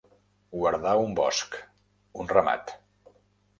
Guardar 0.61 0.93
un 1.01 1.13
bosc, 1.19 1.59
un 2.25 2.35
ramat. 2.35 2.77